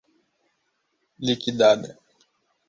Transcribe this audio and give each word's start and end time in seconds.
liquidada 1.25 1.89